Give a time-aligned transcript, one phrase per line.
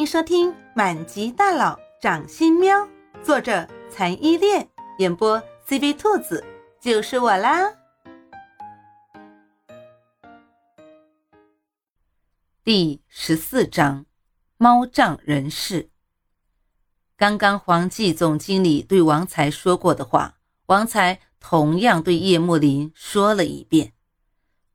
[0.00, 2.74] 迎收听《满级大佬掌心喵》，
[3.22, 4.66] 作者残依恋，
[4.96, 5.38] 演播
[5.68, 6.42] CV 兔子，
[6.80, 7.70] 就是我啦。
[12.64, 14.06] 第十四章，
[14.56, 15.90] 猫仗人势。
[17.18, 20.38] 刚刚黄记总经理对王才说过的话，
[20.68, 23.92] 王才同样对叶慕林说了一遍。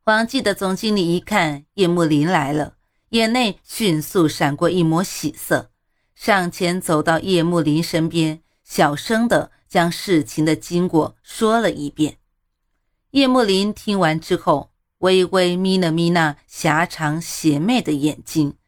[0.04, 2.75] 黄记的总经理一看叶慕林来了。
[3.16, 5.70] 眼内迅速闪过一抹喜色，
[6.14, 12.18] 上前走到叶慕林身边，小声的将事情的经过说了一遍。
[13.12, 18.58] 叶慕林听完之后，微微眯了眯那狭长邪魅的眼睛，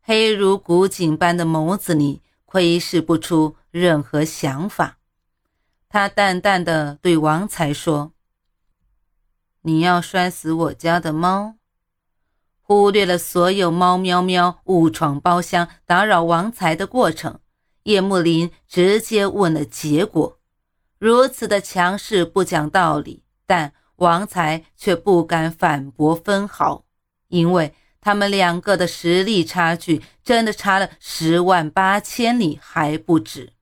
[0.00, 4.96] 黑如古井般的眸子里窥视不出任何想法。
[5.90, 8.12] 他淡淡的对王才说
[9.60, 11.56] ：“你要摔死我家的猫。”
[12.70, 17.40] 忽略了所有猫喵喵误闯包厢打扰王才的过程，
[17.82, 20.38] 叶慕林直接问了结果。
[20.96, 26.84] 如此的强势不讲道理，但王才却不敢反驳分毫，
[27.26, 33.52] 因为他们两个的实力差距真的差了十万八千里还不止。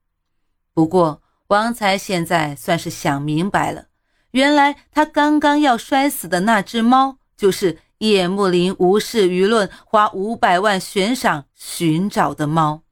[0.75, 3.87] 不过王才现在算是想明白了，
[4.33, 7.79] 原来他刚刚要摔死的那只猫就是。
[7.99, 12.83] 叶慕林无视舆论，花五百万悬赏寻找的猫。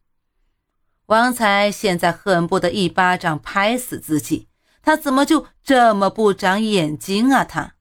[1.07, 4.49] 王才现在恨不得一巴掌拍死自己，
[4.83, 7.45] 他怎么就这么不长眼睛啊？
[7.45, 7.75] 他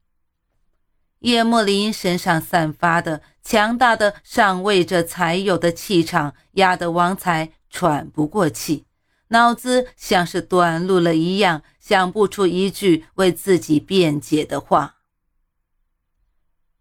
[1.19, 8.85] 叶慕林身上散发的强大的上位者才有的气场，压得王才喘不过气，
[9.29, 14.94] 脑子像是短路了一样，想不出一句为自己辩解的话。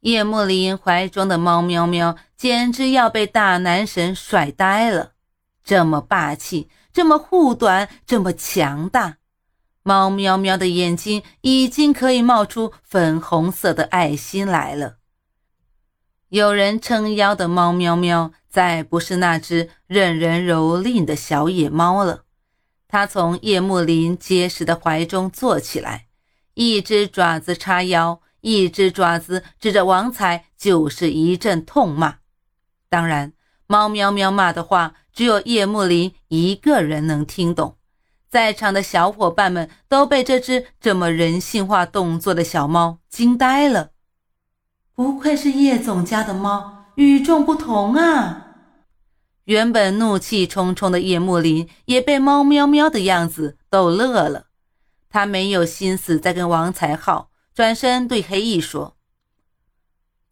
[0.05, 5.13] 叶幕林怀中的猫喵喵简直要被大男神甩呆了，
[5.65, 9.17] 这么霸气，这么护短，这么强大。
[9.83, 14.97] 猫喵喵的眼睛已经可以冒出粉红色的爱心来了。
[16.29, 22.25] 有人撑腰的猫喵喵，再不是那只任人蹂躏的小野猫了。
[22.89, 26.09] 它从叶幕林结实的怀中坐起来，
[26.53, 28.21] 一只爪子叉腰。
[28.45, 32.17] 一只爪子指着王才就是一阵痛骂，
[32.91, 33.33] 当然，
[33.67, 37.79] 猫喵喵骂的话只有叶慕林一个人能听懂，
[38.29, 43.93] 在场的小伙伴们都被这只这么人性化动作的小猫惊呆了。
[44.95, 48.43] 不愧是叶总家的猫，与众不同啊！
[49.45, 54.49] 原本怒气冲冲的叶慕林也被猫喵喵的样子逗乐了，
[55.09, 57.31] 他没有心思再跟王才耗。
[57.55, 58.97] 转身对黑翼说：“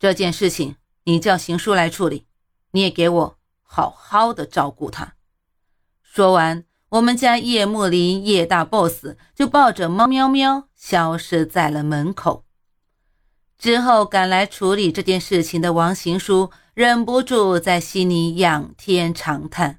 [0.01, 0.75] 这件事情
[1.05, 2.27] 你叫行书来处理，
[2.73, 5.15] 你也给我好好的照顾他。”
[6.03, 12.45] 说完，我们家叶慕林叶大 boss 就抱着猫喵喵消失在了门口。
[13.57, 19.79] 之后赶来处理这件事情的王行书忍不住在心里仰天长叹：“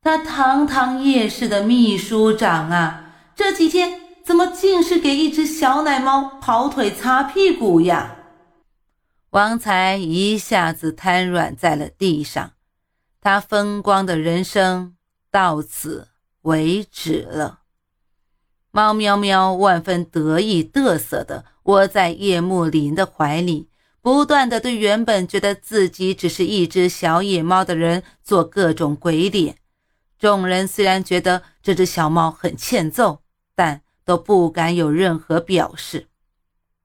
[0.00, 8.16] 他堂堂叶氏的秘书长啊，这几天……”怎么竟是给一只小奶猫跑腿擦屁股呀？
[9.30, 12.54] 王才一下子瘫软在了地上，
[13.20, 14.96] 他风光的人生
[15.30, 16.08] 到此
[16.42, 17.60] 为止了。
[18.72, 23.68] 猫喵喵万分得意嘚瑟的窝在叶幕林的怀里，
[24.02, 29.58] 不断的对原本觉得自己只是一只小野猫的人做各种鬼脸。
[30.18, 33.22] 众人虽然觉得这只小猫很欠揍，
[33.54, 33.82] 但。
[34.06, 36.06] 都不敢有任何表示。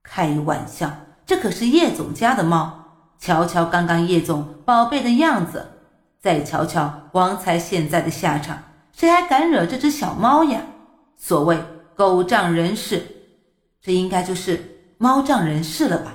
[0.02, 0.92] 开玩笑，
[1.24, 2.80] 这可是叶总家的猫。
[3.18, 5.64] 瞧瞧刚刚叶总宝贝的样子，
[6.20, 10.60] 再瞧瞧王才现在的下场，谁还敢惹这只小猫呀？
[11.16, 11.56] 所谓
[11.94, 13.06] 狗仗人势，
[13.80, 16.14] 这应该就是猫仗人势了吧？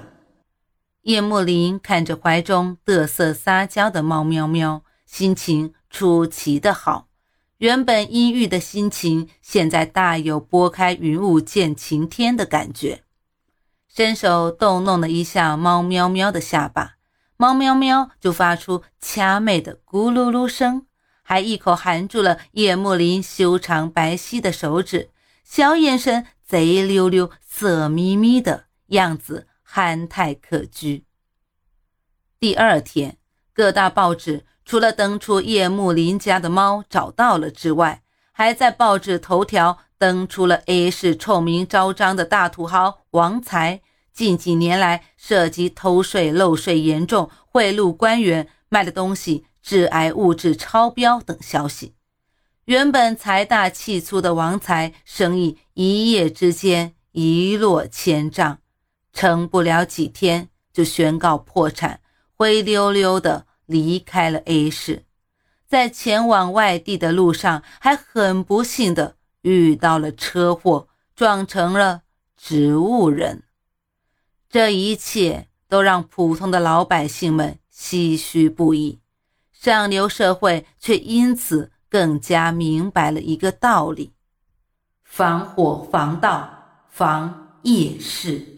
[1.04, 7.07] 叶慕林看着怀中嘚瑟撒娇的猫喵喵，心情出奇的好。
[7.58, 13.04] 原本阴郁的心情，现在大有拨开云雾见晴天的感觉。
[13.88, 16.98] 伸手逗弄了一下猫喵喵的下巴，
[17.36, 20.86] 猫喵喵就发出掐妹的咕噜噜声，
[21.24, 25.10] 还一口含住了叶慕林修长白皙的手指，
[25.44, 31.02] 小眼神贼溜溜、色眯眯的样子，憨态可掬。
[32.40, 33.18] 第二天，
[33.52, 34.46] 各大报纸。
[34.68, 38.04] 除了登出叶慕林家的猫找到了之外，
[38.34, 43.80] 还在报纸头条登出了 A 市臭名昭彰的大土豪王才
[44.12, 51.96] 近几年来涉及偷税漏税严重，贿赂官员，卖的东西致癌物质超标等消息。
[52.66, 58.58] 原本财大气粗的王财，生意一夜之间一落千丈，
[59.14, 62.02] 撑不了几天就宣告破产，
[62.36, 65.06] 灰溜溜的离开了 A 市。
[65.68, 72.02] 在前往外地的路上，还很不幸的遇到了车祸，撞成了
[72.36, 73.44] 植物人。
[74.50, 79.00] 这一切都让普通的老百姓们唏嘘不已，
[79.52, 81.72] 上流社会却因此。
[81.90, 84.12] 更加明白了一个道理：
[85.06, 88.57] 防火防盗防夜市。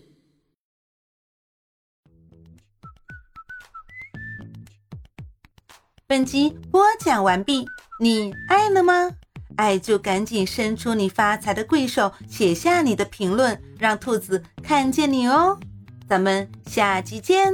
[6.09, 7.67] 本集播讲完毕，
[8.00, 9.11] 你爱了吗？
[9.57, 15.59] 爱就赶紧伸出你发财的贵手，写下你的评论，让兔子看见你哦！
[16.07, 17.53] 咱们下集见。